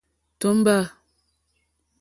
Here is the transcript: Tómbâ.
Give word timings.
Tómbâ. 0.39 0.75